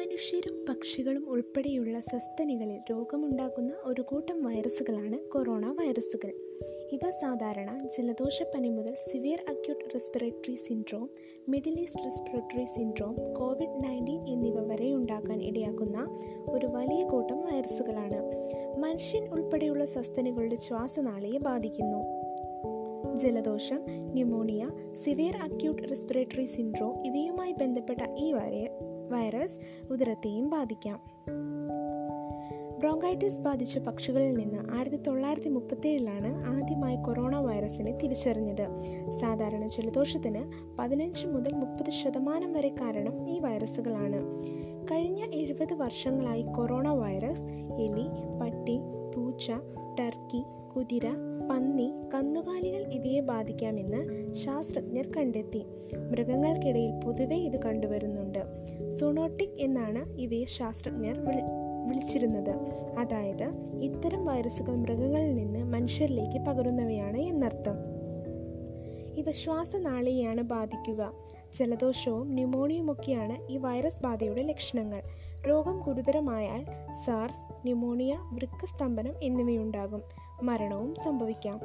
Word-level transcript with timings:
മനുഷ്യരും 0.00 0.66
പക്ഷികളും 0.68 1.28
ഉൾപ്പെടെയുള്ള 1.28 2.00
സസ്തനികളിൽ 2.00 2.78
രോഗമുണ്ടാക്കുന്ന 2.90 3.72
ഒരു 3.82 4.02
കൂട്ടം 4.02 4.42
വൈറസുകളാണ് 4.42 5.18
കൊറോണ 5.18 5.76
വൈറസുകൾ. 5.80 6.32
ഇവ 6.92 7.10
സാധാരണ 7.10 7.78
ജലദോഷപ്പനി 7.98 8.68
മുതൽ 8.68 8.94
severe 9.12 9.38
acute 9.48 9.84
respiratory 9.84 10.54
syndrome 10.54 11.10
Middle 11.48 11.80
East 11.80 12.04
respiratory 12.04 12.64
syndrome 12.64 13.34
COVID 13.34 13.84
nineteen 13.84 14.28
എന്നിവ 14.28 14.60
വരെ 14.60 14.94
ഉണ്ടാക്കാൻ 14.94 15.42
ഇടയാക്കുന്ന 15.42 16.16
ഒരു 16.50 16.66
വലിയ 16.66 17.04
കൂട്ടം 17.04 17.44
വൈറസുകളാണ്. 17.44 18.22
മനുഷ്യൻ 18.78 19.28
ഉൾപ്പെടെയുള്ള 19.28 19.84
സസ്തനികളുടെ 19.84 20.54
ശ്വാസനാളിയെ 20.54 21.38
ബാധിക്കുന്നു. 21.38 22.30
ജലദോഷം 23.16 23.84
pneumonia 23.88 24.70
severe 24.92 25.36
acute 25.36 25.82
respiratory 25.82 26.44
syndrome 26.44 27.06
ഇവയുമായി 27.06 27.52
ബന്ധപ്പെട്ട 27.52 28.00
ഈ 28.18 28.32
വൈറസ് 29.10 29.58
ഉദരത്തെയും 29.90 30.50
ബാധിക്കാം. 30.50 31.00
ബ്രോങ്കൈറ്റിസ് 32.78 33.40
ബാധിച്ച 33.40 33.78
പക്ഷികളിൽ 33.78 34.34
നിന്ന് 34.34 34.74
ആയിരത്തി 34.74 34.96
തൊള്ളായിരത്തി 34.96 35.48
മുപ്പത്തേഴിലാണ് 35.48 36.46
ആദ്യമായി 36.46 36.96
കൊറോണ 37.06 37.40
വൈറസിനെ 37.40 37.98
തിരിച്ചറിഞ്ഞത്. 37.98 38.68
സാധാരണ 39.10 39.66
ജലദോഷത്തിന് 39.66 40.42
പതിനഞ്ച് 40.78 41.26
മുതൽ 41.26 41.54
മുപ്പത് 41.54 41.90
ശതമാനം 41.90 42.52
വരെ 42.52 42.68
കാരണം 42.68 43.28
ഈ 43.28 43.38
വൈറസുകളാണ്. 43.38 44.20
കഴിഞ്ഞ 44.90 45.24
എഴുപത് 45.34 45.74
വർഷങ്ങളായി 45.74 46.46
കൊറോണ 46.56 46.88
വൈറസ് 46.88 47.44
എലി 47.80 48.06
പട്ടി 48.42 48.80
പൂച്ച 49.14 49.50
ടർക്കി 50.00 50.44
കുതിര 50.76 51.29
പന്നി 51.50 51.92
കന്നുകാലികൾ 52.14 52.92
ഇവയെ 52.92 53.20
ബാധിക്കാമെന്ന് 53.20 54.34
ശാസ്ത്രജ്ഞർ 54.34 55.12
കണ്ടെത്തി. 55.16 55.64
മൃഗങ്ങൾക്കിടയിൽ 56.10 57.00
പൊതുവെ 57.04 57.36
ഇത് 57.36 57.62
കണ്ടുവരുന്നുണ്ട്. 57.62 58.38
സുണോട്ടിക് 58.88 59.60
എന്നാണ് 59.60 60.20
ഇവയെ 60.20 60.44
ശാസ്ത്രജ്ഞർ 60.44 61.18
വിളി 61.18 61.42
വിളിച്ചിരുന്നത്. 61.88 62.50
അതായത് 62.98 63.50
ഇത്തരം 63.82 64.24
വൈറസുകൾ 64.24 64.74
മൃഗങ്ങളിൽ 64.74 65.34
നിന്ന് 65.34 65.64
മനുഷ്യരിലേക്ക് 65.64 66.46
പകരുന്നവയാണ് 66.46 67.16
എന്നർത്ഥം. 67.16 67.74
ഇവ 69.16 69.30
ശ്വാസനാളിയെയാണ് 69.30 70.42
ബാധിക്കുക. 70.42 71.12
ജലദോഷവും 71.58 72.34
ന്യൂമോണിയുമൊക്കെയാണ് 72.34 73.52
ഈ 73.52 73.56
വൈറസ് 73.56 74.02
ബാധയുടെ 74.02 74.42
ലക്ഷണങ്ങൾ. 74.42 75.02
രോഗം 75.48 75.80
ഗുരുതരമായാൽ 75.80 76.64
സാർസ് 77.06 77.52
ന്യൂമോണിയ 77.52 78.18
വൃക്കസ്തംഭനം 78.32 79.12
എന്നിവയുണ്ടാകും. 79.22 80.02
മരണവും 80.42 80.94
സംഭവിക്കാം. 81.04 81.60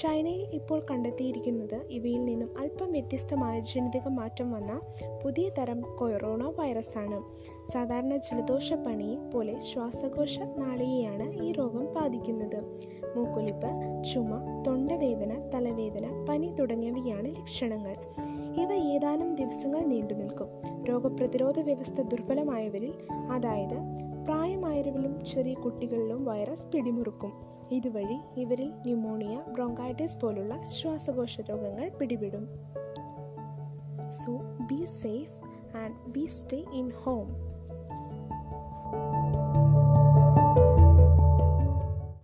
ചൈനയിൽ 0.00 0.46
ഇപ്പോൾ 0.52 0.86
കണ്ടെത്തിയിരിക്കുന്നത് 0.90 1.86
ഇവയിൽ 1.90 2.24
നിന്നും 2.24 2.58
അല്പം 2.58 2.92
വ്യത്യസ്തമായ 2.92 3.60
ജനിതക 3.60 4.08
മാറ്റം 4.08 4.52
വന്ന 4.52 4.80
പുതിയ 5.24 5.48
തരം 5.48 5.80
കൊറോണ 5.80 6.52
വൈറസാണ് 6.58 7.22
സാധാരണ 7.72 8.16
ജലദോഷപ്പനി 8.16 9.18
പോലെ 9.34 9.60
ശ്വാസകോശ 9.60 10.40
നാളിയെയാണ് 10.40 11.42
ഈ 11.42 11.52
രോഗം 11.52 11.94
ബാധിക്കുന്നത്. 11.94 12.60
മൂക്കൊലിപ്പ് 13.16 14.04
ചുമ 14.04 14.62
തൊണ്ടവേദന 14.66 15.50
തലവേദന 15.54 16.24
പനി 16.28 16.54
തുടങ്ങിയവയാണ് 16.58 17.26
ലക്ഷണങ്ങൾ. 17.26 17.96
ഏതാനും 18.96 19.34
ദിവസങ്ങൾ 19.34 19.84
നീണ്ടു 19.84 20.14
നിൽക്കും. 20.14 20.48
രോഗപ്രതിരോധ 20.84 21.60
വ്യവസ്ഥ 21.60 22.02
ദുർബലമായവരിൽ 22.02 22.94
അതായത് 23.30 23.78
പ്രായമായവരിലും 24.24 25.24
ചെറിയ 25.24 25.54
കുട്ടികളിലും 25.54 26.24
വൈറസ് 26.24 26.66
പിടിമുറുക്കും. 26.66 27.32
ഇതുവഴി 27.70 28.40
ഇവരിൽ 28.40 28.72
ന്യൂമോണിയ 28.72 29.42
ബ്രോങ്കൈറ്റിസ് 29.52 30.20
പോലുള്ള 30.20 30.66
ശ്വാസകോശ 30.66 31.40
രോഗങ്ങൾ 31.40 31.88
പിടിപെടും. 31.88 32.48
So 34.10 34.32
be 34.70 34.84
safe 34.84 35.30
and 35.76 36.10
be 36.10 36.26
stay 36.26 36.64
in 36.72 36.90
home 36.90 37.55